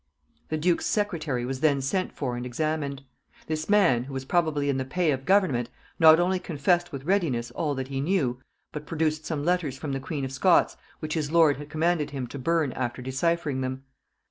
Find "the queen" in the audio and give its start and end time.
9.91-10.25